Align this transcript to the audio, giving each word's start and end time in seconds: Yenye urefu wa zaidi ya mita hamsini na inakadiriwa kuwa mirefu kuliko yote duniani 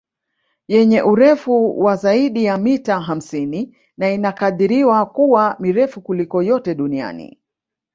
Yenye 0.67 1.01
urefu 1.01 1.79
wa 1.83 1.95
zaidi 1.95 2.43
ya 2.43 2.57
mita 2.57 2.99
hamsini 2.99 3.77
na 3.97 4.11
inakadiriwa 4.11 5.05
kuwa 5.05 5.55
mirefu 5.59 6.01
kuliko 6.01 6.43
yote 6.43 6.75
duniani 6.75 7.39